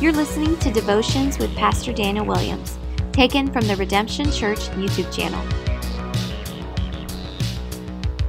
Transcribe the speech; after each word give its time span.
You're 0.00 0.12
listening 0.12 0.56
to 0.60 0.70
Devotions 0.70 1.38
with 1.38 1.54
Pastor 1.56 1.92
Daniel 1.92 2.24
Williams, 2.24 2.78
taken 3.12 3.52
from 3.52 3.66
the 3.66 3.76
Redemption 3.76 4.32
Church 4.32 4.60
YouTube 4.70 5.14
channel. 5.14 5.69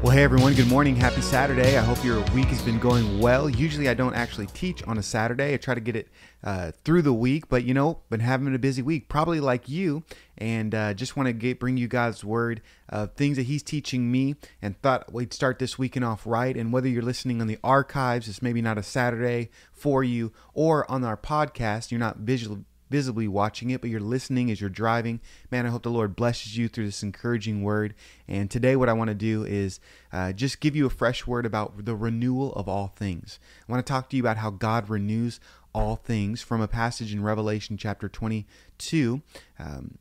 Well, 0.02 0.10
hey 0.10 0.24
everyone, 0.24 0.56
good 0.56 0.68
morning. 0.68 0.96
Happy 0.96 1.22
Saturday. 1.22 1.78
I 1.78 1.84
hope 1.84 2.04
your 2.04 2.22
week 2.34 2.48
has 2.48 2.64
been 2.64 2.80
going 2.80 3.20
well. 3.20 3.48
Usually 3.48 3.88
I 3.88 3.94
don't 3.94 4.16
actually 4.16 4.48
teach 4.48 4.82
on 4.88 4.98
a 4.98 5.04
Saturday. 5.04 5.54
I 5.54 5.58
try 5.58 5.76
to 5.76 5.80
get 5.80 5.96
it 5.96 6.08
uh, 6.44 6.72
through 6.84 7.04
the 7.04 7.14
week, 7.14 7.50
but 7.50 7.66
you 7.66 7.76
know, 7.76 8.00
been 8.10 8.20
having 8.20 8.56
a 8.56 8.58
busy 8.58 8.82
week, 8.82 9.10
probably 9.10 9.40
like 9.40 9.70
you, 9.70 10.02
and 10.40 10.74
uh, 10.74 10.96
just 10.96 11.16
want 11.16 11.40
to 11.40 11.54
bring 11.54 11.78
you 11.78 11.88
God's 11.88 12.26
word 12.26 12.64
of 12.90 13.14
things 13.14 13.38
that 13.38 13.44
He's 13.44 13.62
teaching 13.62 14.12
me, 14.12 14.38
and 14.60 14.76
thought 14.82 15.14
we'd 15.14 15.34
start 15.34 15.60
this 15.60 15.78
weekend 15.78 16.04
off 16.04 16.26
right. 16.26 16.58
And 16.58 16.74
whether 16.74 16.88
you're 16.88 17.04
listening 17.04 17.40
on 17.40 17.46
the 17.46 17.60
archives, 17.64 18.28
it's 18.28 18.42
maybe 18.42 18.60
not 18.60 18.80
a 18.80 18.84
Saturday 18.84 19.52
for 19.72 20.04
you, 20.04 20.34
or 20.56 20.90
on 20.90 21.04
our 21.04 21.16
podcast, 21.16 21.92
you're 21.92 22.00
not 22.00 22.18
visual, 22.18 22.66
visibly 22.92 23.28
watching 23.28 23.72
it, 23.72 23.82
but 23.82 23.90
you're 23.90 24.00
listening 24.00 24.52
as 24.52 24.60
you're 24.62 24.70
driving. 24.70 25.22
Man, 25.50 25.66
I 25.66 25.70
hope 25.70 25.84
the 25.84 25.90
Lord 25.90 26.16
blesses 26.16 26.58
you 26.58 26.68
through 26.68 26.86
this 26.86 27.02
encouraging 27.02 27.64
word. 27.64 27.96
And 28.28 28.52
today, 28.52 28.76
what 28.76 28.90
I 28.90 28.94
want 28.94 29.08
to 29.08 29.16
do 29.16 29.44
is 29.46 29.80
uh, 30.12 30.34
just 30.34 30.60
give 30.60 30.76
you 30.76 30.86
a 30.86 30.90
fresh 30.92 31.26
word 31.26 31.46
about 31.46 31.86
the 31.86 31.96
renewal 31.96 32.54
of 32.54 32.68
all 32.68 32.94
things. 32.96 33.40
I 33.68 33.72
want 33.72 33.84
to 33.84 33.92
talk 33.92 34.10
to 34.10 34.18
you 34.18 34.22
about 34.22 34.38
how 34.38 34.52
God 34.52 34.90
renews 34.90 35.40
all 35.74 35.96
things 35.96 36.42
from 36.42 36.62
a 36.62 36.68
passage 36.68 37.14
in 37.14 37.24
Revelation 37.24 37.78
chapter 37.78 38.10
22. 38.10 39.22
Um, 39.58 39.98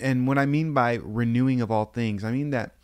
and 0.00 0.26
what 0.26 0.38
I 0.38 0.46
mean 0.46 0.72
by 0.72 0.98
renewing 1.02 1.60
of 1.60 1.70
all 1.70 1.84
things, 1.84 2.24
I 2.24 2.32
mean 2.32 2.50
that 2.50 2.74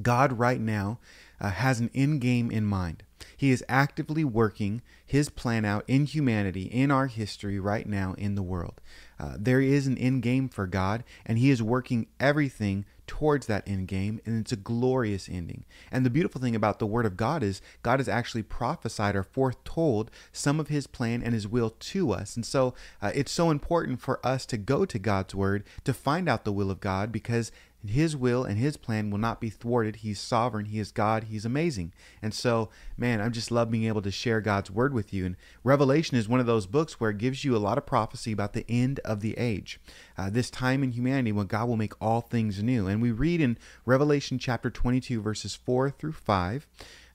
God 0.00 0.38
right 0.38 0.60
now 0.60 0.98
uh, 1.40 1.50
has 1.50 1.80
an 1.80 1.90
end 1.94 2.20
game 2.20 2.50
in 2.50 2.64
mind. 2.64 3.02
He 3.36 3.50
is 3.50 3.64
actively 3.68 4.24
working 4.24 4.82
his 5.06 5.28
plan 5.28 5.64
out 5.64 5.84
in 5.86 6.04
humanity, 6.04 6.64
in 6.64 6.90
our 6.90 7.06
history 7.06 7.60
right 7.60 7.86
now 7.86 8.14
in 8.18 8.34
the 8.34 8.42
world. 8.42 8.80
Uh, 9.18 9.36
there 9.38 9.60
is 9.60 9.86
an 9.86 9.96
end 9.96 10.22
game 10.22 10.48
for 10.48 10.66
God, 10.66 11.04
and 11.24 11.38
He 11.38 11.50
is 11.50 11.62
working 11.62 12.08
everything 12.18 12.84
towards 13.06 13.46
that 13.46 13.66
end 13.68 13.86
game, 13.86 14.20
and 14.26 14.40
it's 14.40 14.50
a 14.50 14.56
glorious 14.56 15.28
ending. 15.28 15.64
And 15.92 16.04
the 16.04 16.10
beautiful 16.10 16.40
thing 16.40 16.56
about 16.56 16.80
the 16.80 16.86
Word 16.86 17.06
of 17.06 17.16
God 17.16 17.44
is 17.44 17.62
God 17.84 18.00
has 18.00 18.08
actually 18.08 18.42
prophesied 18.42 19.14
or 19.14 19.22
foretold 19.22 20.10
some 20.32 20.58
of 20.58 20.68
His 20.68 20.88
plan 20.88 21.22
and 21.22 21.32
His 21.32 21.46
will 21.46 21.70
to 21.70 22.10
us. 22.10 22.34
And 22.34 22.44
so 22.44 22.74
uh, 23.00 23.12
it's 23.14 23.32
so 23.32 23.50
important 23.50 24.00
for 24.00 24.24
us 24.26 24.44
to 24.46 24.56
go 24.56 24.84
to 24.84 24.98
God's 24.98 25.36
Word 25.36 25.62
to 25.84 25.94
find 25.94 26.28
out 26.28 26.44
the 26.44 26.52
will 26.52 26.70
of 26.70 26.80
God 26.80 27.12
because 27.12 27.52
his 27.90 28.16
will 28.16 28.44
and 28.44 28.58
his 28.58 28.76
plan 28.76 29.10
will 29.10 29.18
not 29.18 29.40
be 29.40 29.50
thwarted. 29.50 29.96
He's 29.96 30.20
sovereign. 30.20 30.66
He 30.66 30.78
is 30.78 30.92
God. 30.92 31.24
He's 31.24 31.44
amazing. 31.44 31.92
And 32.22 32.32
so, 32.32 32.70
man, 32.96 33.20
I 33.20 33.28
just 33.28 33.50
love 33.50 33.70
being 33.70 33.84
able 33.84 34.02
to 34.02 34.10
share 34.10 34.40
God's 34.40 34.70
word 34.70 34.94
with 34.94 35.12
you. 35.12 35.26
And 35.26 35.36
Revelation 35.64 36.16
is 36.16 36.28
one 36.28 36.40
of 36.40 36.46
those 36.46 36.66
books 36.66 36.98
where 36.98 37.10
it 37.10 37.18
gives 37.18 37.44
you 37.44 37.56
a 37.56 37.58
lot 37.58 37.78
of 37.78 37.86
prophecy 37.86 38.32
about 38.32 38.52
the 38.52 38.64
end 38.68 39.00
of 39.00 39.20
the 39.20 39.36
age, 39.38 39.80
uh, 40.16 40.30
this 40.30 40.50
time 40.50 40.82
in 40.82 40.92
humanity 40.92 41.32
when 41.32 41.46
God 41.46 41.68
will 41.68 41.76
make 41.76 42.00
all 42.00 42.20
things 42.20 42.62
new. 42.62 42.86
And 42.86 43.02
we 43.02 43.10
read 43.10 43.40
in 43.40 43.58
Revelation 43.84 44.38
chapter 44.38 44.70
22, 44.70 45.20
verses 45.20 45.54
4 45.54 45.90
through 45.90 46.12
5, 46.12 46.66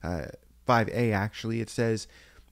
uh, 0.02 0.24
5a 0.68 1.12
actually, 1.12 1.60
it 1.60 1.70
says, 1.70 2.06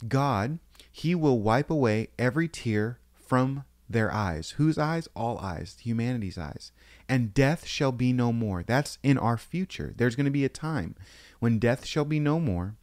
God, 0.08 0.58
he 0.90 1.14
will 1.14 1.40
wipe 1.40 1.70
away 1.70 2.08
every 2.18 2.48
tear 2.48 2.98
from 3.14 3.64
their 3.90 4.12
eyes. 4.12 4.50
Whose 4.52 4.78
eyes? 4.78 5.08
All 5.14 5.38
eyes, 5.38 5.76
humanity's 5.82 6.38
eyes. 6.38 6.72
And 7.10 7.34
death 7.34 7.66
shall 7.66 7.90
be 7.90 8.12
no 8.12 8.32
more. 8.32 8.62
That's 8.62 8.96
in 9.02 9.18
our 9.18 9.36
future. 9.36 9.92
There's 9.96 10.14
going 10.14 10.26
to 10.26 10.30
be 10.30 10.44
a 10.44 10.48
time 10.48 10.94
when 11.40 11.58
death 11.58 11.84
shall 11.84 12.04
be 12.04 12.20
no 12.20 12.38
more, 12.38 12.76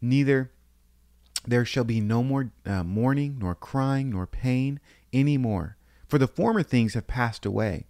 neither 0.00 0.52
there 1.44 1.64
shall 1.64 1.82
be 1.82 2.00
no 2.00 2.22
more 2.22 2.52
uh, 2.64 2.84
mourning, 2.84 3.38
nor 3.40 3.56
crying, 3.56 4.10
nor 4.10 4.28
pain 4.28 4.78
any 5.12 5.36
more. 5.36 5.76
For 6.06 6.16
the 6.16 6.28
former 6.28 6.62
things 6.62 6.94
have 6.94 7.08
passed 7.08 7.44
away. 7.44 7.88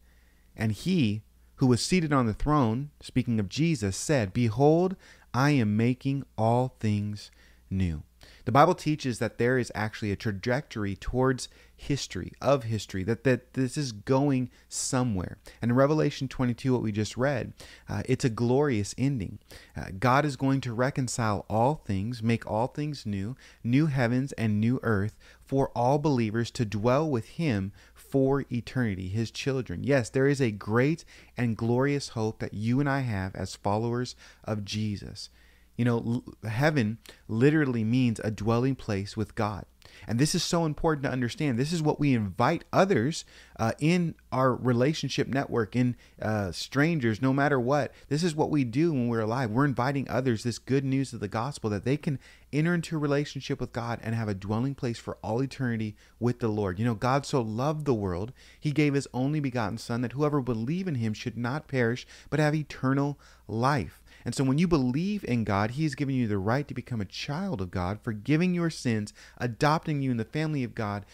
And 0.57 0.73
he 0.73 1.25
who 1.57 1.67
was 1.67 1.85
seated 1.85 2.11
on 2.11 2.27
the 2.27 2.33
throne, 2.33 2.91
speaking 3.03 3.39
of 3.39 3.51
Jesus, 3.51 3.95
said, 3.95 4.33
Behold, 4.33 4.97
I 5.35 5.51
am 5.51 5.77
making 5.77 6.25
all 6.39 6.75
things 6.81 7.31
new. 7.69 8.03
The 8.45 8.53
Bible 8.53 8.75
teaches 8.75 9.19
that 9.21 9.39
there 9.39 9.57
is 9.57 9.71
actually 9.75 10.11
a 10.11 10.17
trajectory 10.17 10.97
towards 10.97 11.49
history, 11.77 12.33
of 12.41 12.65
history, 12.65 13.03
that, 13.05 13.25
that 13.25 13.55
this 13.55 13.77
is 13.77 13.93
going 13.93 14.51
somewhere. 14.69 15.39
And 15.61 15.71
in 15.71 15.77
Revelation 15.77 16.29
22, 16.29 16.73
what 16.73 16.83
we 16.83 16.93
just 16.93 17.17
read, 17.17 17.53
uh, 17.89 18.03
it's 18.07 18.25
a 18.25 18.31
glorious 18.31 18.95
ending. 18.99 19.39
Uh, 19.77 19.87
God 19.99 20.25
is 20.25 20.37
going 20.37 20.61
to 20.63 20.73
reconcile 20.73 21.47
all 21.49 21.77
things, 21.85 22.23
make 22.23 22.49
all 22.51 22.67
things 22.67 23.07
new, 23.07 23.37
new 23.63 23.87
heavens 23.87 24.33
and 24.33 24.61
new 24.61 24.81
earth 24.83 25.17
for 25.45 25.71
all 25.77 25.99
believers 25.99 26.51
to 26.53 26.65
dwell 26.65 27.09
with 27.09 27.27
Him 27.31 27.73
for 27.95 28.45
eternity, 28.51 29.09
His 29.09 29.31
children. 29.31 29.85
Yes, 29.85 30.09
there 30.09 30.27
is 30.27 30.41
a 30.41 30.51
great 30.51 31.05
and 31.37 31.57
glorious 31.57 32.11
hope 32.11 32.41
that 32.41 32.55
you 32.55 32.81
and 32.81 32.89
I 32.89 33.01
have 33.01 33.35
as 33.37 33.55
followers 33.55 34.17
of 34.45 34.65
Jesus. 34.65 35.31
You 35.77 35.85
know, 35.85 36.25
heaven 36.49 36.99
literally 37.29 37.85
means 37.85 38.21
a 38.21 38.31
dwelling 38.31 38.75
place 38.75 39.17
with 39.17 39.35
God. 39.35 39.65
And 40.07 40.19
this 40.19 40.35
is 40.35 40.43
so 40.43 40.65
important 40.65 41.05
to 41.05 41.11
understand. 41.11 41.59
This 41.59 41.73
is 41.73 41.83
what 41.83 42.01
we 42.01 42.15
invite 42.15 42.65
others 42.73 43.25
uh, 43.59 43.73
in 43.79 44.15
our 44.31 44.55
relationship 44.55 45.29
network, 45.29 45.77
in 45.77 45.97
uh, 46.21 46.53
strangers, 46.53 47.23
no 47.23 47.33
matter 47.33 47.61
what. 47.61 47.93
This 48.09 48.25
is 48.25 48.35
what 48.35 48.51
we 48.51 48.65
do 48.65 48.93
when 48.93 49.09
we're 49.09 49.21
alive. 49.21 49.51
We're 49.51 49.65
inviting 49.65 50.09
others 50.09 50.43
this 50.43 50.59
good 50.59 50.85
news 50.85 51.13
of 51.13 51.21
the 51.21 51.29
gospel 51.29 51.71
that 51.71 51.85
they 51.85 51.97
can 51.97 52.19
enter 52.53 52.75
into 52.75 52.97
a 52.97 52.99
relationship 52.99 53.61
with 53.61 53.73
God 53.73 54.01
and 54.03 54.15
have 54.15 54.29
a 54.29 54.35
dwelling 54.35 54.75
place 54.75 54.99
for 54.99 55.19
all 55.23 55.43
eternity 55.43 55.97
with 56.19 56.41
the 56.41 56.49
Lord. 56.49 56.79
You 56.79 56.85
know, 56.85 56.95
God 56.95 57.25
so 57.25 57.41
loved 57.41 57.85
the 57.85 57.95
world, 57.95 58.33
he 58.59 58.73
gave 58.73 58.95
his 58.95 59.09
only 59.15 59.41
begotten 59.41 59.79
Son 59.79 60.01
that 60.03 60.13
whoever 60.13 60.41
believe 60.41 60.89
in 60.89 60.97
him 60.97 61.15
should 61.15 61.37
not 61.37 61.69
perish, 61.69 62.07
but 62.29 62.41
have 62.41 62.55
eternal 62.55 63.19
life. 63.47 64.02
And 64.25 64.35
so 64.35 64.45
when 64.45 64.59
you 64.59 64.69
believe 64.69 65.25
in 65.25 65.45
God, 65.45 65.73
He 65.73 65.83
has 65.85 65.95
given 65.95 66.15
you 66.15 66.27
the 66.27 66.39
right 66.39 66.67
to 66.69 66.75
become 66.75 67.01
a 67.01 67.07
child 67.07 67.61
of 67.61 67.71
God, 67.71 68.01
forgiving 68.03 68.55
your 68.55 68.71
sins, 68.71 69.13
adopting 69.39 70.03
you 70.03 70.11
in 70.11 70.17
the 70.17 70.25
family 70.25 70.65
of 70.65 70.75
God, 70.75 71.05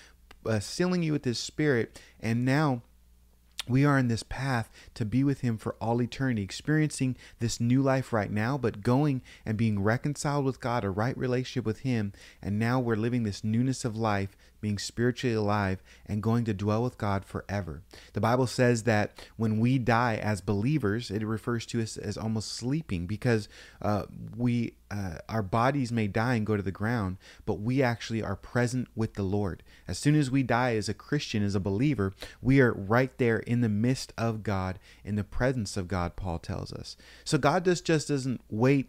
uh, 0.47 0.61
sealing 0.61 1.03
you 1.03 1.13
with 1.13 1.25
His 1.25 1.39
Spirit, 1.39 2.01
and 2.21 2.45
now 2.45 2.83
we 3.69 3.85
are 3.85 3.99
in 3.99 4.09
this 4.09 4.23
path 4.23 4.71
to 4.95 5.05
be 5.05 5.23
with 5.23 5.43
him 5.43 5.59
for 5.59 5.77
all 5.81 6.01
eternity, 6.01 6.43
experiencing 6.43 7.17
this 7.39 7.61
new 7.61 7.83
life 7.83 8.13
right 8.13 8.31
now, 8.31 8.57
but 8.57 8.83
going 8.83 9.23
and 9.45 9.59
being 9.59 9.83
reconciled 9.83 10.45
with 10.45 10.61
God, 10.61 10.85
a 10.85 10.91
right 10.91 11.17
relationship 11.17 11.67
with 11.67 11.81
him. 11.81 12.13
And 12.41 12.59
now 12.59 12.81
we're 12.81 12.97
living 12.97 13.25
this 13.25 13.45
newness 13.45 13.85
of 13.85 13.97
life 13.97 14.37
being 14.61 14.79
spiritually 14.79 15.35
alive, 15.35 15.83
and 16.07 16.23
going 16.23 16.45
to 16.45 16.55
dwell 16.55 16.83
with 16.83 16.99
God 16.99 17.25
forever. 17.25 17.83
The 18.13 18.21
Bible 18.21 18.47
says 18.47 18.85
that 18.85 19.27
when 19.37 19.59
we 19.61 19.79
die 19.79 20.17
as 20.17 20.41
believers, 20.41 21.11
it 21.11 21.25
refers 21.25 21.67
to 21.67 21.83
us 21.83 21.97
as 21.97 22.17
almost 22.17 22.53
sleeping 22.53 23.07
because 23.07 23.49
uh, 23.83 24.05
we 24.37 24.75
uh, 24.91 25.19
our 25.29 25.43
bodies 25.43 25.93
may 25.93 26.07
die 26.07 26.35
and 26.35 26.47
go 26.47 26.57
to 26.57 26.63
the 26.63 26.73
ground, 26.73 27.19
but 27.45 27.61
we 27.61 27.83
actually 27.83 28.23
are 28.23 28.37
present 28.37 28.89
with 28.95 29.15
the 29.15 29.23
Lord. 29.23 29.63
As 29.87 29.99
soon 29.99 30.15
as 30.15 30.31
we 30.31 30.43
die 30.43 30.77
as 30.77 30.89
a 30.89 30.95
Christian, 30.95 31.43
as 31.43 31.55
a 31.55 31.61
believer, 31.61 32.15
we 32.41 32.61
are 32.61 32.73
right 32.73 33.17
there 33.19 33.39
in 33.41 33.61
the 33.61 33.69
midst 33.69 34.13
of 34.17 34.43
God, 34.43 34.79
in 35.05 35.17
the 35.17 35.25
presence 35.25 35.77
of 35.77 35.89
God, 35.89 36.17
Paul 36.17 36.39
tells 36.39 36.73
us. 36.73 36.97
So 37.25 37.37
God 37.37 37.65
just, 37.65 37.85
just 37.85 38.09
doesn't 38.09 38.41
wait 38.49 38.89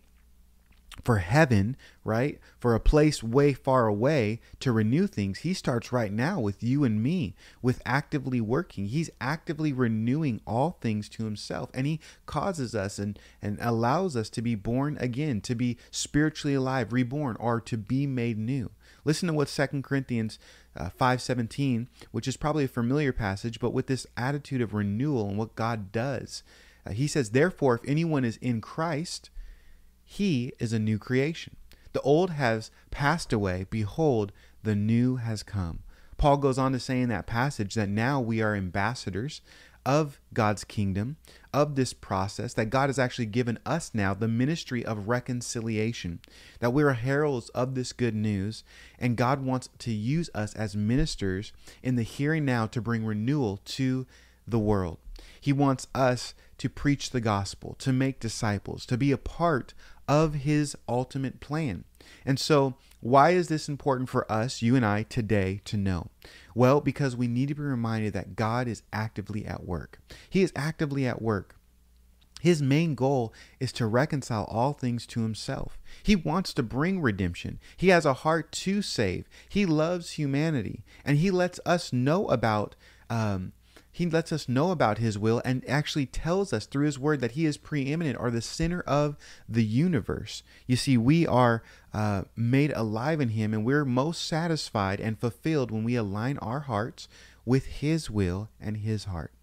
for 1.04 1.18
heaven, 1.18 1.78
right? 2.04 2.40
For 2.60 2.76
a 2.76 2.80
place 2.80 3.24
way 3.24 3.54
far 3.54 3.88
away 3.88 4.42
to 4.60 4.72
renew 4.72 5.08
things. 5.08 5.40
He 5.40 5.54
starts 5.54 5.92
right 5.92 6.12
now 6.12 6.40
with 6.40 6.62
you 6.62 6.84
and 6.84 7.02
me, 7.02 7.36
with 7.62 7.82
actively 7.86 8.42
working. 8.42 8.88
He's 8.88 9.10
actively 9.22 9.72
renewing 9.72 10.42
all 10.46 10.78
things 10.82 11.08
to 11.10 11.26
himself. 11.26 11.70
And 11.74 11.88
he 11.88 12.00
causes 12.26 12.76
us 12.76 13.00
and, 13.00 13.18
and 13.42 13.58
allows 13.62 14.16
us 14.16 14.30
to 14.32 14.42
be 14.42 14.56
born 14.56 14.98
again, 15.00 15.42
to 15.42 15.56
be 15.56 15.78
spiritually 15.92 16.56
alive, 16.56 16.92
reborn, 16.92 17.38
or 17.40 17.62
to 17.62 17.78
be 17.78 18.06
made 18.06 18.38
new. 18.38 18.72
Listen 19.06 19.28
to 19.28 19.34
what 19.34 19.48
2 19.48 19.82
Corinthians 19.82 20.38
uh, 20.76 20.90
5.17, 21.00 21.88
which 22.12 22.28
is 22.28 22.38
probably 22.38 22.66
a 22.66 22.70
familiar 22.70 23.14
passage, 23.14 23.60
but 23.60 23.74
with 23.74 23.88
this 23.88 24.06
attitude 24.18 24.62
of 24.62 24.74
renewal 24.74 25.30
and 25.30 25.38
what 25.38 25.56
God 25.56 25.92
does. 25.92 26.44
Uh, 26.86 26.92
he 26.92 27.08
says, 27.08 27.32
Therefore, 27.32 27.76
if 27.76 27.82
anyone 27.88 28.26
is 28.26 28.38
in 28.38 28.62
Christ, 28.62 29.30
he 30.12 30.54
is 30.58 30.74
a 30.74 30.80
new 30.80 30.98
creation. 30.98 31.56
The 31.94 32.02
old 32.02 32.32
has 32.32 32.72
passed 32.90 33.32
away. 33.32 33.68
Behold, 33.70 34.32
the 34.64 34.76
new 34.76 35.18
has 35.18 35.44
come. 35.44 35.84
Paul 36.18 36.38
goes 36.38 36.58
on 36.58 36.72
to 36.72 36.80
say 36.80 37.00
in 37.00 37.10
that 37.10 37.28
passage 37.28 37.76
that 37.76 37.90
now 37.90 38.20
we 38.20 38.42
are 38.42 38.56
ambassadors 38.56 39.42
of 39.86 40.20
God's 40.34 40.64
kingdom, 40.64 41.18
of 41.54 41.76
this 41.76 41.94
process, 41.94 42.56
that 42.56 42.72
God 42.72 42.90
has 42.90 42.98
actually 42.98 43.28
given 43.28 43.60
us 43.68 43.92
now 43.94 44.16
the 44.16 44.28
ministry 44.28 44.84
of 44.84 45.08
reconciliation, 45.08 46.22
that 46.60 46.74
we're 46.74 46.94
heralds 46.94 47.50
of 47.50 47.76
this 47.76 47.94
good 47.94 48.16
news, 48.16 48.64
and 48.98 49.16
God 49.16 49.46
wants 49.46 49.70
to 49.78 49.92
use 49.92 50.32
us 50.34 50.56
as 50.56 50.76
ministers 50.76 51.54
in 51.84 51.98
the 51.98 52.04
and 52.04 52.46
now 52.46 52.66
to 52.66 52.82
bring 52.82 53.06
renewal 53.06 53.58
to 53.66 54.08
the 54.48 54.60
world. 54.60 54.98
He 55.40 55.54
wants 55.54 55.88
us 55.94 56.34
to 56.58 56.70
preach 56.70 57.12
the 57.12 57.22
gospel, 57.22 57.76
to 57.80 57.94
make 57.94 58.20
disciples, 58.20 58.86
to 58.88 58.98
be 58.98 59.12
a 59.12 59.18
part 59.18 59.74
of 60.08 60.34
his 60.36 60.76
ultimate 60.88 61.40
plan. 61.40 61.86
And 62.26 62.40
so, 62.40 62.76
why 63.02 63.32
is 63.32 63.48
this 63.48 63.70
important 63.70 64.10
for 64.10 64.30
us, 64.30 64.62
you 64.62 64.76
and 64.76 64.86
I, 64.86 65.04
today 65.04 65.62
to 65.66 65.78
know? 65.78 66.08
Well, 66.54 66.82
because 66.82 67.16
we 67.16 67.28
need 67.28 67.48
to 67.50 67.56
be 67.56 67.62
reminded 67.62 68.14
that 68.14 68.36
God 68.36 68.68
is 68.68 68.82
actively 68.92 69.46
at 69.46 69.66
work. 69.66 70.00
He 70.30 70.42
is 70.42 70.52
actively 70.56 71.08
at 71.08 71.22
work. 71.22 71.56
His 72.42 72.62
main 72.62 72.96
goal 72.96 73.34
is 73.60 73.72
to 73.74 73.86
reconcile 73.86 74.46
all 74.46 74.74
things 74.74 75.06
to 75.08 75.22
himself. 75.22 75.78
He 76.02 76.16
wants 76.16 76.54
to 76.54 76.64
bring 76.64 77.02
redemption. 77.02 77.60
He 77.76 77.90
has 77.90 78.06
a 78.06 78.14
heart 78.14 78.52
to 78.54 78.82
save. 78.82 79.28
He 79.48 79.66
loves 79.66 80.12
humanity. 80.12 80.84
And 81.04 81.18
he 81.18 81.32
lets 81.32 81.60
us 81.66 81.92
know 81.92 82.28
about 82.28 82.76
um, 83.10 83.52
he 84.00 84.06
lets 84.06 84.32
us 84.32 84.48
know 84.48 84.72
about 84.72 84.98
his 84.98 85.20
will 85.20 85.42
and 85.44 85.62
actually 85.68 86.06
tells 86.06 86.54
us 86.54 86.66
through 86.66 86.86
his 86.86 86.98
word 86.98 87.20
that 87.20 87.34
he 87.34 87.46
is 87.46 87.58
preeminent 87.58 88.18
or 88.18 88.32
the 88.32 88.42
center 88.42 88.80
of 88.84 89.18
the 89.50 89.66
universe. 89.66 90.42
You 90.66 90.78
see, 90.78 90.96
we 90.96 91.28
are 91.28 91.64
uh, 91.94 92.22
made 92.34 92.72
alive 92.72 93.20
in 93.20 93.28
him 93.28 93.54
and 93.54 93.66
we're 93.66 93.84
most 93.84 94.26
satisfied 94.26 95.02
and 95.02 95.20
fulfilled 95.20 95.70
when 95.70 95.84
we 95.84 95.98
align 95.98 96.38
our 96.38 96.62
hearts 96.62 97.10
with 97.44 97.66
his 97.66 98.10
will 98.10 98.48
and 98.58 98.78
his 98.78 99.04
heart. 99.04 99.34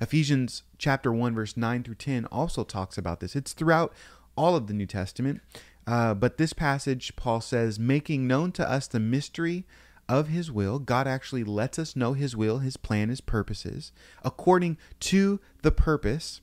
Ephesians 0.00 0.62
chapter 0.78 1.12
1 1.12 1.34
verse 1.34 1.56
9 1.56 1.82
through 1.82 1.96
10 1.96 2.26
also 2.26 2.62
talks 2.62 2.96
about 2.96 3.18
this. 3.18 3.34
It's 3.34 3.52
throughout 3.52 3.92
all 4.36 4.54
of 4.54 4.68
the 4.68 4.74
New 4.74 4.86
Testament. 4.86 5.40
Uh, 5.88 6.14
but 6.14 6.38
this 6.38 6.52
passage, 6.52 7.16
Paul 7.16 7.40
says, 7.40 7.80
making 7.80 8.28
known 8.28 8.52
to 8.52 8.70
us 8.70 8.86
the 8.86 9.00
mystery 9.00 9.66
of 10.08 10.28
his 10.28 10.50
will. 10.50 10.78
God 10.78 11.06
actually 11.06 11.44
lets 11.44 11.78
us 11.78 11.96
know 11.96 12.12
his 12.12 12.36
will, 12.36 12.58
his 12.58 12.76
plan, 12.76 13.08
his 13.08 13.20
purposes, 13.20 13.92
according 14.22 14.76
to 15.00 15.40
the 15.62 15.72
purpose, 15.72 16.40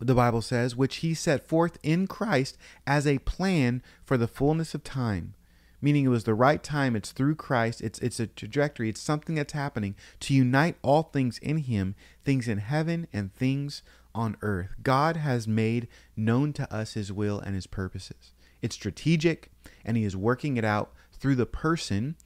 the 0.00 0.14
Bible 0.14 0.42
says, 0.42 0.76
which 0.76 0.96
he 0.96 1.14
set 1.14 1.46
forth 1.46 1.78
in 1.82 2.06
Christ 2.06 2.56
as 2.86 3.06
a 3.06 3.18
plan 3.18 3.82
for 4.04 4.16
the 4.16 4.28
fullness 4.28 4.74
of 4.74 4.84
time. 4.84 5.34
Meaning 5.80 6.06
it 6.06 6.08
was 6.08 6.24
the 6.24 6.34
right 6.34 6.62
time, 6.62 6.96
it's 6.96 7.12
through 7.12 7.36
Christ, 7.36 7.80
it's 7.80 8.00
it's 8.00 8.18
a 8.18 8.26
trajectory, 8.26 8.88
it's 8.88 9.00
something 9.00 9.36
that's 9.36 9.52
happening 9.52 9.94
to 10.20 10.34
unite 10.34 10.76
all 10.82 11.04
things 11.04 11.38
in 11.38 11.58
him, 11.58 11.94
things 12.24 12.48
in 12.48 12.58
heaven 12.58 13.06
and 13.12 13.32
things 13.32 13.82
on 14.12 14.36
earth. 14.42 14.74
God 14.82 15.16
has 15.16 15.46
made 15.46 15.86
known 16.16 16.52
to 16.54 16.72
us 16.74 16.94
his 16.94 17.12
will 17.12 17.38
and 17.38 17.54
his 17.54 17.68
purposes. 17.68 18.32
It's 18.60 18.74
strategic 18.74 19.52
and 19.84 19.96
he 19.96 20.04
is 20.04 20.16
working 20.16 20.56
it 20.56 20.64
out 20.64 20.92
through 21.12 21.36
the 21.36 21.46
person 21.46 22.16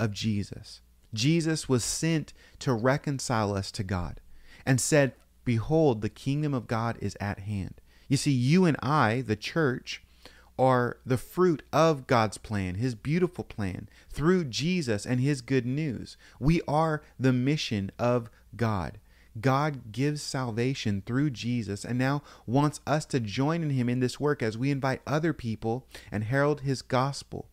of 0.00 0.10
Jesus. 0.12 0.80
Jesus 1.14 1.68
was 1.68 1.84
sent 1.84 2.32
to 2.60 2.72
reconcile 2.72 3.54
us 3.54 3.70
to 3.72 3.84
God 3.84 4.20
and 4.64 4.80
said, 4.80 5.14
Behold, 5.44 6.00
the 6.00 6.08
kingdom 6.08 6.54
of 6.54 6.66
God 6.66 6.96
is 7.00 7.16
at 7.20 7.40
hand. 7.40 7.74
You 8.08 8.16
see, 8.16 8.32
you 8.32 8.64
and 8.64 8.76
I, 8.82 9.20
the 9.20 9.36
church, 9.36 10.02
are 10.58 10.98
the 11.06 11.16
fruit 11.16 11.62
of 11.72 12.06
God's 12.06 12.38
plan, 12.38 12.74
His 12.74 12.94
beautiful 12.94 13.44
plan, 13.44 13.88
through 14.10 14.44
Jesus 14.44 15.06
and 15.06 15.20
His 15.20 15.40
good 15.40 15.64
news. 15.64 16.16
We 16.38 16.60
are 16.68 17.02
the 17.18 17.32
mission 17.32 17.90
of 17.98 18.30
God. 18.56 18.98
God 19.40 19.92
gives 19.92 20.22
salvation 20.22 21.02
through 21.06 21.30
Jesus 21.30 21.84
and 21.84 21.98
now 21.98 22.22
wants 22.46 22.80
us 22.86 23.06
to 23.06 23.20
join 23.20 23.62
in 23.62 23.70
Him 23.70 23.88
in 23.88 24.00
this 24.00 24.20
work 24.20 24.42
as 24.42 24.58
we 24.58 24.70
invite 24.70 25.02
other 25.06 25.32
people 25.32 25.86
and 26.10 26.24
herald 26.24 26.62
His 26.62 26.82
gospel 26.82 27.48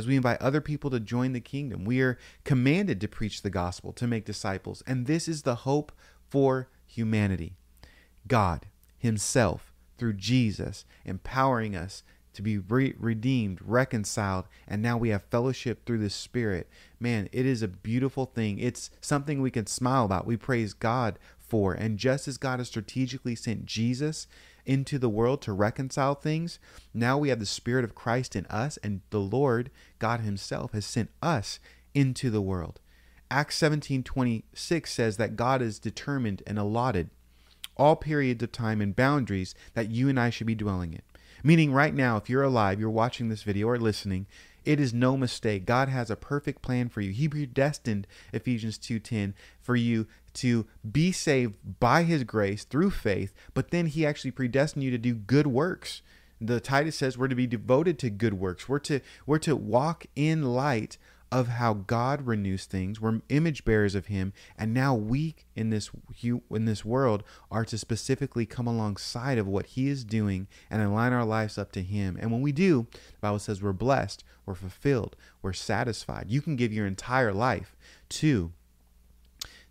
as 0.00 0.06
we 0.06 0.16
invite 0.16 0.40
other 0.40 0.60
people 0.60 0.90
to 0.90 0.98
join 0.98 1.32
the 1.32 1.40
kingdom. 1.40 1.84
We 1.84 2.00
are 2.00 2.18
commanded 2.44 3.00
to 3.00 3.08
preach 3.08 3.42
the 3.42 3.50
gospel, 3.50 3.92
to 3.92 4.06
make 4.06 4.24
disciples. 4.24 4.82
And 4.86 5.06
this 5.06 5.28
is 5.28 5.42
the 5.42 5.56
hope 5.56 5.92
for 6.28 6.68
humanity. 6.86 7.54
God 8.26 8.66
Himself, 8.98 9.72
through 9.98 10.14
Jesus, 10.14 10.84
empowering 11.04 11.76
us 11.76 12.02
to 12.32 12.42
be 12.42 12.58
re- 12.58 12.94
redeemed, 12.98 13.60
reconciled, 13.62 14.46
and 14.66 14.80
now 14.80 14.96
we 14.96 15.10
have 15.10 15.22
fellowship 15.24 15.84
through 15.84 15.98
the 15.98 16.08
Spirit. 16.10 16.68
Man, 16.98 17.28
it 17.32 17.44
is 17.44 17.60
a 17.60 17.68
beautiful 17.68 18.24
thing. 18.24 18.58
It's 18.58 18.90
something 19.00 19.40
we 19.42 19.50
can 19.50 19.66
smile 19.66 20.04
about. 20.04 20.26
We 20.26 20.36
praise 20.36 20.72
God 20.72 21.18
for. 21.38 21.74
And 21.74 21.98
just 21.98 22.26
as 22.28 22.38
God 22.38 22.60
has 22.60 22.68
strategically 22.68 23.34
sent 23.34 23.66
Jesus 23.66 24.26
into 24.70 25.00
the 25.00 25.08
world 25.08 25.42
to 25.42 25.52
reconcile 25.52 26.14
things. 26.14 26.60
Now 26.94 27.18
we 27.18 27.28
have 27.30 27.40
the 27.40 27.44
Spirit 27.44 27.84
of 27.84 27.96
Christ 27.96 28.36
in 28.36 28.46
us, 28.46 28.76
and 28.84 29.00
the 29.10 29.18
Lord, 29.18 29.68
God 29.98 30.20
Himself, 30.20 30.70
has 30.70 30.86
sent 30.86 31.10
us 31.20 31.58
into 31.92 32.30
the 32.30 32.40
world. 32.40 32.78
Acts 33.32 33.56
17 33.56 34.04
26 34.04 34.92
says 34.92 35.16
that 35.16 35.34
God 35.34 35.60
is 35.60 35.80
determined 35.80 36.44
and 36.46 36.56
allotted 36.56 37.10
all 37.76 37.96
periods 37.96 38.44
of 38.44 38.52
time 38.52 38.80
and 38.80 38.94
boundaries 38.94 39.56
that 39.74 39.90
you 39.90 40.08
and 40.08 40.20
I 40.20 40.30
should 40.30 40.46
be 40.46 40.54
dwelling 40.54 40.92
in. 40.92 41.02
Meaning, 41.42 41.72
right 41.72 41.94
now, 41.94 42.16
if 42.16 42.30
you're 42.30 42.44
alive, 42.44 42.78
you're 42.78 42.90
watching 42.90 43.28
this 43.28 43.42
video 43.42 43.66
or 43.66 43.78
listening, 43.78 44.26
it 44.64 44.80
is 44.80 44.92
no 44.92 45.16
mistake. 45.16 45.66
God 45.66 45.88
has 45.88 46.10
a 46.10 46.16
perfect 46.16 46.62
plan 46.62 46.88
for 46.88 47.00
you. 47.00 47.12
He 47.12 47.28
predestined 47.28 48.06
Ephesians 48.32 48.78
2:10 48.78 49.34
for 49.60 49.76
you 49.76 50.06
to 50.34 50.66
be 50.90 51.12
saved 51.12 51.54
by 51.80 52.04
his 52.04 52.24
grace 52.24 52.64
through 52.64 52.90
faith, 52.90 53.32
but 53.54 53.70
then 53.70 53.86
he 53.86 54.06
actually 54.06 54.30
predestined 54.30 54.84
you 54.84 54.90
to 54.90 54.98
do 54.98 55.14
good 55.14 55.46
works. 55.46 56.02
The 56.40 56.60
Titus 56.60 56.96
says 56.96 57.18
we're 57.18 57.28
to 57.28 57.34
be 57.34 57.46
devoted 57.46 57.98
to 57.98 58.10
good 58.10 58.34
works. 58.34 58.68
We're 58.68 58.78
to 58.80 59.00
we're 59.26 59.38
to 59.40 59.56
walk 59.56 60.06
in 60.14 60.54
light 60.54 60.96
of 61.32 61.46
how 61.48 61.74
God 61.74 62.26
renews 62.26 62.64
things. 62.64 63.00
We're 63.00 63.20
image 63.28 63.64
bearers 63.64 63.94
of 63.94 64.06
Him, 64.06 64.32
and 64.58 64.74
now 64.74 64.94
we 64.94 65.36
in 65.54 65.70
this 65.70 65.90
in 66.22 66.64
this 66.64 66.84
world 66.84 67.22
are 67.50 67.64
to 67.66 67.78
specifically 67.78 68.46
come 68.46 68.66
alongside 68.66 69.38
of 69.38 69.46
what 69.46 69.66
He 69.66 69.88
is 69.88 70.04
doing 70.04 70.48
and 70.68 70.82
align 70.82 71.12
our 71.12 71.24
lives 71.24 71.56
up 71.56 71.72
to 71.72 71.82
Him. 71.82 72.18
And 72.20 72.32
when 72.32 72.40
we 72.40 72.52
do, 72.52 72.86
the 72.92 72.98
Bible 73.20 73.38
says 73.38 73.62
we're 73.62 73.72
blessed, 73.72 74.24
we're 74.46 74.54
fulfilled, 74.54 75.16
we're 75.42 75.52
satisfied. 75.52 76.26
You 76.28 76.40
can 76.40 76.56
give 76.56 76.72
your 76.72 76.86
entire 76.86 77.32
life 77.32 77.76
to 78.10 78.52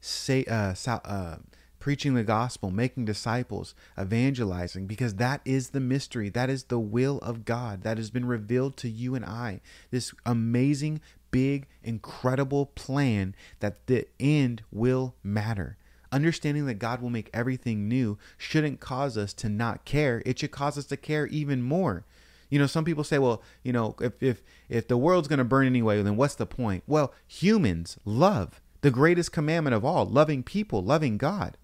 say 0.02 0.46
uh, 0.46 0.74
uh, 0.88 1.38
preaching 1.80 2.14
the 2.14 2.24
gospel, 2.24 2.72
making 2.72 3.06
disciples, 3.06 3.74
evangelizing, 4.00 4.86
because 4.86 5.16
that 5.16 5.42
is 5.46 5.70
the 5.70 5.80
mystery. 5.80 6.30
That 6.30 6.50
is 6.50 6.66
the 6.66 6.80
will 6.80 7.20
of 7.20 7.46
God 7.46 7.84
that 7.84 7.98
has 7.98 8.10
been 8.10 8.26
revealed 8.26 8.78
to 8.78 8.90
you 8.90 9.16
and 9.16 9.26
I. 9.26 9.62
This 9.92 10.14
amazing, 10.26 11.02
big, 11.32 11.68
incredible 11.84 12.68
plan 12.68 13.36
that 13.60 13.88
the 13.88 14.08
end 14.20 14.64
will 14.72 15.16
matter. 15.24 15.78
Understanding 16.12 16.66
that 16.66 16.76
God 16.76 17.02
will 17.02 17.12
make 17.12 17.30
everything 17.34 17.88
new 17.88 18.18
shouldn't 18.38 18.80
cause 18.80 19.16
us 19.18 19.34
to 19.36 19.50
not 19.50 19.86
care. 19.86 20.24
It 20.26 20.40
should 20.40 20.52
cause 20.52 20.78
us 20.78 20.86
to 20.86 20.98
care 20.98 21.28
even 21.28 21.62
more. 21.62 22.04
You 22.50 22.60
know, 22.60 22.68
some 22.68 22.86
people 22.86 23.04
say, 23.04 23.20
well, 23.20 23.42
you 23.64 23.72
know, 23.72 23.96
if 24.00 24.22
if 24.22 24.44
if 24.70 24.88
the 24.88 24.98
world's 24.98 25.28
going 25.28 25.40
to 25.40 25.46
burn 25.46 25.68
anyway, 25.68 26.02
then 26.02 26.16
what's 26.16 26.36
the 26.36 26.46
point? 26.46 26.84
Well, 26.88 27.14
humans 27.28 27.98
love 28.06 28.62
the 28.82 28.92
greatest 28.92 29.32
commandment 29.32 29.76
of 29.76 29.86
all, 29.86 30.06
loving 30.06 30.44
people, 30.44 30.84
loving 30.84 31.18
God, 31.18 31.58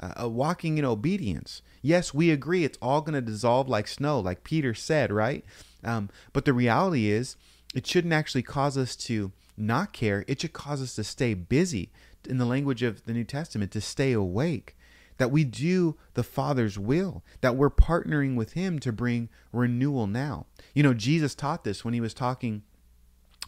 uh, 0.00 0.22
uh 0.22 0.28
walking 0.28 0.78
in 0.78 0.84
obedience. 0.84 1.62
Yes, 1.80 2.14
we 2.14 2.30
agree 2.30 2.64
it's 2.64 2.78
all 2.80 3.00
going 3.00 3.14
to 3.14 3.20
dissolve 3.20 3.68
like 3.68 3.88
snow, 3.88 4.20
like 4.20 4.44
Peter 4.44 4.74
said, 4.74 5.12
right? 5.12 5.44
Um, 5.84 6.10
but 6.32 6.44
the 6.44 6.52
reality 6.52 7.10
is, 7.10 7.36
it 7.74 7.86
shouldn't 7.86 8.12
actually 8.12 8.42
cause 8.42 8.76
us 8.76 8.94
to 8.96 9.32
not 9.56 9.92
care. 9.92 10.24
It 10.28 10.40
should 10.40 10.52
cause 10.52 10.82
us 10.82 10.94
to 10.96 11.04
stay 11.04 11.34
busy, 11.34 11.90
in 12.28 12.38
the 12.38 12.44
language 12.44 12.82
of 12.82 13.04
the 13.04 13.12
New 13.12 13.24
Testament, 13.24 13.72
to 13.72 13.80
stay 13.80 14.12
awake. 14.12 14.76
That 15.22 15.30
we 15.30 15.44
do 15.44 15.96
the 16.14 16.24
Father's 16.24 16.80
will, 16.80 17.22
that 17.42 17.54
we're 17.54 17.70
partnering 17.70 18.34
with 18.34 18.54
Him 18.54 18.80
to 18.80 18.90
bring 18.90 19.28
renewal 19.52 20.08
now. 20.08 20.46
You 20.74 20.82
know, 20.82 20.94
Jesus 20.94 21.36
taught 21.36 21.62
this 21.62 21.84
when 21.84 21.94
He 21.94 22.00
was 22.00 22.12
talking 22.12 22.64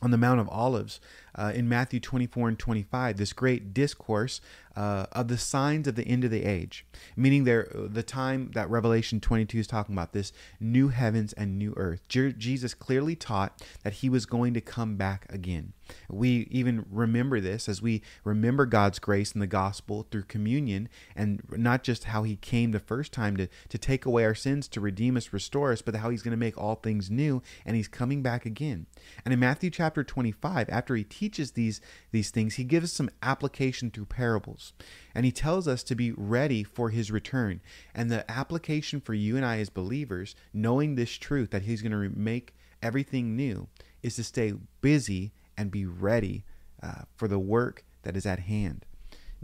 on 0.01 0.13
the 0.13 0.17
Mount 0.17 0.39
of 0.39 0.49
Olives 0.51 1.01
uh, 1.35 1.53
in 1.55 1.69
Matthew 1.69 2.01
24 2.01 2.49
and 2.49 2.59
25, 2.59 3.17
this 3.17 3.33
great 3.33 3.75
discourse 3.75 4.41
uh, 4.77 5.07
of 5.13 5.29
the 5.29 5.39
signs 5.39 5.87
of 5.87 5.95
the 5.95 6.07
end 6.07 6.25
of 6.25 6.31
the 6.31 6.45
age, 6.45 6.85
meaning 7.17 7.45
there 7.45 7.69
the 7.73 8.03
time 8.03 8.51
that 8.55 8.69
Revelation 8.69 9.21
22 9.21 9.59
is 9.59 9.67
talking 9.67 9.95
about 9.95 10.13
this 10.13 10.33
new 10.59 10.89
heavens 10.89 11.33
and 11.35 11.59
new 11.59 11.73
earth. 11.77 12.07
Je- 12.09 12.33
Jesus 12.33 12.75
clearly 12.75 13.15
taught 13.15 13.63
that 13.83 13.95
he 13.95 14.09
was 14.09 14.27
going 14.27 14.55
to 14.55 14.61
come 14.61 14.97
back 14.97 15.27
again. 15.33 15.73
We 16.09 16.49
even 16.51 16.87
remember 16.91 17.41
this 17.41 17.69
as 17.69 17.83
we 17.83 18.03
remember 18.25 18.67
God's 18.67 18.99
grace 18.99 19.33
in 19.33 19.41
the 19.41 19.47
gospel 19.47 20.07
through 20.11 20.25
communion, 20.25 20.89
and 21.15 21.43
not 21.51 21.83
just 21.83 22.05
how 22.05 22.23
he 22.23 22.37
came 22.37 22.73
the 22.73 22.81
first 22.81 23.13
time 23.13 23.37
to, 23.37 23.49
to 23.69 23.79
take 23.79 24.07
away 24.07 24.25
our 24.25 24.35
sins, 24.35 24.67
to 24.69 24.81
redeem 24.81 25.17
us, 25.17 25.33
restore 25.33 25.73
us, 25.73 25.83
but 25.83 25.95
how 25.97 26.11
he's 26.11 26.23
going 26.23 26.33
to 26.33 26.37
make 26.37 26.59
all 26.59 26.77
things 26.77 27.11
new, 27.11 27.43
and 27.67 27.77
he's 27.77 27.89
coming 27.89 28.23
back 28.23 28.47
again. 28.47 28.87
And 29.25 29.35
in 29.35 29.41
Matthew 29.41 29.71
chapter 29.71 30.03
25, 30.03 30.69
after 30.71 30.97
he 30.97 31.05
teaches 31.05 31.24
teaches 31.25 31.53
these 31.53 31.81
these 32.11 32.31
things, 32.31 32.55
he 32.55 32.65
gives 32.65 32.93
some 32.93 33.11
application 33.23 33.91
through 33.91 34.07
parables. 34.07 34.73
And 35.15 35.25
he 35.25 35.33
tells 35.33 35.67
us 35.67 35.83
to 35.85 35.95
be 35.95 36.13
ready 36.13 36.63
for 36.63 36.91
his 36.91 37.11
return. 37.11 37.61
And 37.95 38.11
the 38.11 38.31
application 38.31 39.01
for 39.01 39.15
you 39.15 39.37
and 39.37 39.45
I 39.45 39.59
as 39.59 39.71
believers, 39.71 40.35
knowing 40.53 40.95
this 40.95 41.13
truth 41.13 41.51
that 41.51 41.63
he's 41.63 41.83
going 41.83 41.93
to 41.93 42.19
make 42.19 42.55
everything 42.83 43.35
new, 43.35 43.69
is 44.03 44.17
to 44.17 44.25
stay 44.25 44.53
busy 44.83 45.33
and 45.57 45.71
be 45.71 45.87
ready 45.87 46.45
uh, 46.83 47.03
for 47.17 47.27
the 47.27 47.39
work 47.39 47.85
that 48.03 48.17
is 48.17 48.27
at 48.27 48.41
hand. 48.41 48.85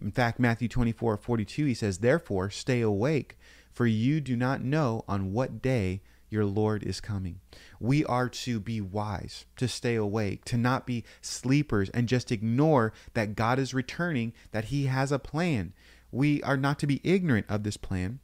In 0.00 0.10
fact, 0.10 0.38
Matthew 0.38 0.68
24 0.68 1.16
42, 1.16 1.64
he 1.64 1.74
says, 1.74 1.98
Therefore, 1.98 2.50
stay 2.50 2.82
awake, 2.82 3.38
for 3.72 3.86
you 3.86 4.20
do 4.20 4.36
not 4.36 4.62
know 4.62 5.04
on 5.08 5.32
what 5.32 5.62
day 5.62 6.02
your 6.30 6.44
Lord 6.44 6.82
is 6.82 7.00
coming. 7.00 7.40
We 7.78 8.04
are 8.04 8.28
to 8.28 8.60
be 8.60 8.80
wise, 8.80 9.44
to 9.56 9.68
stay 9.68 9.96
awake, 9.96 10.44
to 10.46 10.56
not 10.56 10.86
be 10.86 11.04
sleepers 11.20 11.90
and 11.90 12.08
just 12.08 12.32
ignore 12.32 12.92
that 13.14 13.34
God 13.34 13.58
is 13.58 13.74
returning, 13.74 14.32
that 14.52 14.66
He 14.66 14.86
has 14.86 15.12
a 15.12 15.18
plan. 15.18 15.72
We 16.12 16.42
are 16.42 16.56
not 16.56 16.78
to 16.80 16.86
be 16.86 17.00
ignorant 17.04 17.46
of 17.48 17.62
this 17.64 17.76
plan. 17.76 18.20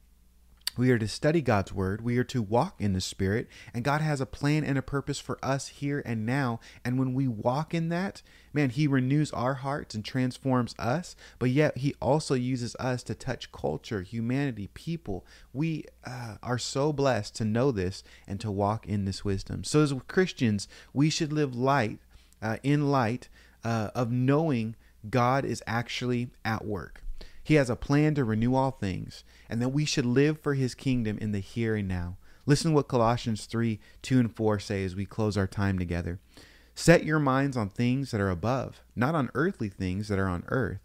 We 0.77 0.91
are 0.91 0.99
to 0.99 1.07
study 1.07 1.41
God's 1.41 1.73
word. 1.73 2.01
We 2.01 2.17
are 2.17 2.23
to 2.25 2.41
walk 2.41 2.75
in 2.79 2.93
the 2.93 3.01
Spirit. 3.01 3.47
And 3.73 3.83
God 3.83 4.01
has 4.01 4.21
a 4.21 4.25
plan 4.25 4.63
and 4.63 4.77
a 4.77 4.83
purpose 4.83 5.19
for 5.19 5.39
us 5.43 5.67
here 5.69 6.03
and 6.05 6.25
now. 6.25 6.59
And 6.85 6.99
when 6.99 7.13
we 7.13 7.27
walk 7.27 7.73
in 7.73 7.89
that, 7.89 8.21
man, 8.53 8.69
He 8.69 8.87
renews 8.87 9.31
our 9.31 9.55
hearts 9.55 9.95
and 9.95 10.05
transforms 10.05 10.75
us. 10.77 11.15
But 11.39 11.49
yet, 11.49 11.77
He 11.77 11.95
also 11.99 12.35
uses 12.35 12.75
us 12.75 13.01
to 13.03 13.15
touch 13.15 13.51
culture, 13.51 14.03
humanity, 14.03 14.69
people. 14.73 15.25
We 15.51 15.85
uh, 16.05 16.35
are 16.43 16.59
so 16.59 16.93
blessed 16.93 17.35
to 17.35 17.45
know 17.45 17.71
this 17.71 18.03
and 18.27 18.39
to 18.41 18.51
walk 18.51 18.87
in 18.87 19.05
this 19.05 19.25
wisdom. 19.25 19.63
So, 19.63 19.81
as 19.81 19.93
Christians, 20.07 20.67
we 20.93 21.09
should 21.09 21.33
live 21.33 21.55
light, 21.55 21.99
uh, 22.41 22.57
in 22.61 22.91
light 22.91 23.29
uh, 23.63 23.89
of 23.95 24.11
knowing 24.11 24.75
God 25.09 25.45
is 25.45 25.63
actually 25.65 26.29
at 26.45 26.65
work. 26.65 27.03
He 27.47 27.53
has 27.53 27.69
a 27.69 27.77
plan 27.77 28.13
to 28.15 28.25
renew 28.25 28.55
all 28.55 28.71
things, 28.71 29.23
and 29.49 29.61
that 29.61 29.69
we 29.69 29.85
should 29.85 30.05
live 30.05 30.37
for 30.37 30.55
his 30.55 30.75
kingdom 30.75 31.17
in 31.17 31.31
the 31.31 31.39
here 31.39 31.77
and 31.77 31.87
now. 31.87 32.17
Listen 32.45 32.71
to 32.71 32.75
what 32.75 32.89
Colossians 32.89 33.45
3 33.45 33.79
2 34.01 34.19
and 34.19 34.35
4 34.35 34.59
say 34.59 34.83
as 34.83 34.97
we 34.97 35.05
close 35.05 35.37
our 35.37 35.47
time 35.47 35.79
together. 35.79 36.19
Set 36.75 37.05
your 37.05 37.19
minds 37.19 37.55
on 37.55 37.69
things 37.69 38.11
that 38.11 38.19
are 38.19 38.29
above, 38.29 38.81
not 38.97 39.15
on 39.15 39.31
earthly 39.33 39.69
things 39.69 40.09
that 40.09 40.19
are 40.19 40.27
on 40.27 40.43
earth. 40.49 40.81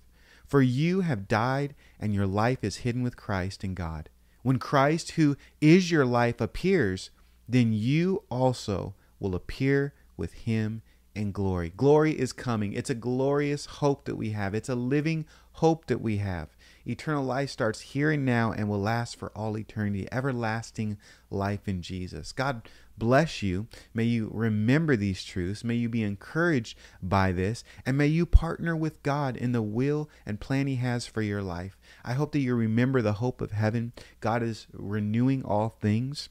For 0.47 0.63
you 0.63 1.01
have 1.01 1.27
died, 1.27 1.75
and 1.99 2.15
your 2.15 2.29
life 2.29 2.63
is 2.63 2.77
hidden 2.87 3.03
with 3.03 3.17
Christ 3.17 3.65
in 3.65 3.75
God. 3.75 4.09
When 4.45 4.61
Christ, 4.61 5.11
who 5.13 5.37
is 5.61 5.91
your 5.91 6.07
life, 6.07 6.41
appears, 6.41 7.11
then 7.49 7.73
you 7.73 8.23
also 8.31 8.95
will 9.19 9.35
appear 9.35 9.95
with 10.17 10.33
him 10.35 10.83
in 11.15 11.33
glory. 11.33 11.73
Glory 11.77 12.19
is 12.19 12.33
coming. 12.33 12.73
It's 12.73 12.91
a 12.91 12.95
glorious 12.95 13.67
hope 13.67 14.05
that 14.05 14.17
we 14.17 14.31
have. 14.31 14.55
It's 14.55 14.69
a 14.69 14.75
living 14.75 15.27
hope 15.55 15.87
that 15.87 16.01
we 16.01 16.19
have. 16.19 16.49
Eternal 16.87 17.25
life 17.25 17.51
starts 17.51 17.81
here 17.81 18.11
and 18.11 18.25
now 18.25 18.53
and 18.53 18.69
will 18.69 18.81
last 18.81 19.17
for 19.17 19.31
all 19.37 19.57
eternity. 19.57 20.09
Everlasting 20.11 20.99
life 21.31 21.69
in 21.69 21.83
Jesus. 21.83 22.33
God 22.33 22.63
bless 22.99 23.43
you. 23.43 23.67
May 23.95 24.05
you 24.05 24.31
remember 24.33 24.97
these 24.97 25.25
truths. 25.25 25.63
May 25.63 25.75
you 25.75 25.89
be 25.89 26.03
encouraged 26.03 26.77
by 27.03 27.33
this. 27.33 27.63
And 27.87 27.97
may 27.97 28.09
you 28.09 28.27
partner 28.27 28.75
with 28.75 29.03
God 29.03 29.37
in 29.37 29.53
the 29.53 29.63
will 29.63 30.11
and 30.27 30.41
plan 30.41 30.67
He 30.67 30.77
has 30.77 31.07
for 31.07 31.23
your 31.23 31.43
life. 31.43 31.79
I 32.05 32.15
hope 32.15 32.33
that 32.33 32.41
you 32.41 32.55
remember 32.55 33.03
the 33.03 33.15
hope 33.15 33.41
of 33.41 33.53
heaven. 33.53 33.93
God 34.21 34.43
is 34.43 34.67
renewing 34.73 35.45
all 35.45 35.69
things. 35.69 36.29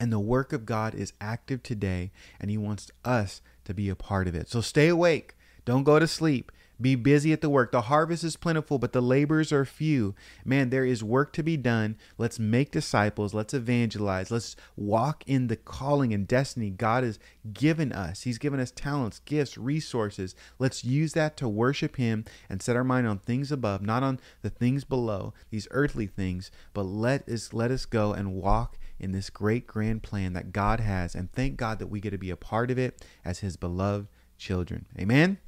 And 0.00 0.12
the 0.12 0.18
work 0.18 0.52
of 0.52 0.66
God 0.66 0.94
is 0.94 1.12
active 1.20 1.62
today, 1.62 2.10
and 2.40 2.50
He 2.50 2.56
wants 2.56 2.90
us 3.04 3.42
to 3.66 3.74
be 3.74 3.88
a 3.90 3.94
part 3.94 4.26
of 4.26 4.34
it. 4.34 4.48
So 4.48 4.60
stay 4.62 4.88
awake. 4.88 5.36
Don't 5.64 5.84
go 5.84 5.98
to 5.98 6.08
sleep. 6.08 6.50
Be 6.80 6.94
busy 6.94 7.32
at 7.32 7.40
the 7.40 7.50
work. 7.50 7.72
The 7.72 7.82
harvest 7.82 8.24
is 8.24 8.36
plentiful, 8.36 8.78
but 8.78 8.92
the 8.92 9.00
laborers 9.00 9.52
are 9.52 9.64
few. 9.64 10.14
Man, 10.44 10.70
there 10.70 10.84
is 10.84 11.04
work 11.04 11.32
to 11.34 11.42
be 11.42 11.56
done. 11.56 11.96
Let's 12.16 12.38
make 12.38 12.70
disciples. 12.70 13.34
Let's 13.34 13.54
evangelize. 13.54 14.30
Let's 14.30 14.56
walk 14.76 15.22
in 15.26 15.48
the 15.48 15.56
calling 15.56 16.14
and 16.14 16.26
destiny 16.26 16.70
God 16.70 17.04
has 17.04 17.18
given 17.52 17.92
us. 17.92 18.22
He's 18.22 18.38
given 18.38 18.60
us 18.60 18.70
talents, 18.70 19.20
gifts, 19.24 19.58
resources. 19.58 20.34
Let's 20.58 20.84
use 20.84 21.12
that 21.14 21.36
to 21.38 21.48
worship 21.48 21.96
Him 21.96 22.24
and 22.48 22.62
set 22.62 22.76
our 22.76 22.84
mind 22.84 23.06
on 23.06 23.18
things 23.18 23.52
above, 23.52 23.82
not 23.82 24.02
on 24.02 24.20
the 24.42 24.50
things 24.50 24.84
below, 24.84 25.34
these 25.50 25.68
earthly 25.70 26.06
things, 26.06 26.50
but 26.72 26.82
let 26.82 27.28
us 27.28 27.52
let 27.52 27.70
us 27.70 27.84
go 27.84 28.12
and 28.12 28.34
walk 28.34 28.78
in 28.98 29.12
this 29.12 29.30
great 29.30 29.66
grand 29.66 30.02
plan 30.02 30.34
that 30.34 30.52
God 30.52 30.80
has. 30.80 31.14
And 31.14 31.32
thank 31.32 31.56
God 31.56 31.78
that 31.78 31.88
we 31.88 32.00
get 32.00 32.10
to 32.10 32.18
be 32.18 32.30
a 32.30 32.36
part 32.36 32.70
of 32.70 32.78
it 32.78 33.04
as 33.24 33.40
His 33.40 33.56
beloved 33.56 34.08
children. 34.38 34.86
Amen. 34.98 35.38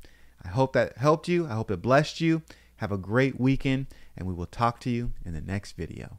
I 0.44 0.48
hope 0.48 0.72
that 0.72 0.98
helped 0.98 1.28
you. 1.28 1.46
I 1.46 1.54
hope 1.54 1.70
it 1.70 1.82
blessed 1.82 2.20
you. 2.20 2.42
Have 2.76 2.92
a 2.92 2.98
great 2.98 3.38
weekend, 3.38 3.86
and 4.16 4.26
we 4.26 4.34
will 4.34 4.46
talk 4.46 4.80
to 4.80 4.90
you 4.90 5.12
in 5.24 5.34
the 5.34 5.40
next 5.40 5.72
video. 5.76 6.18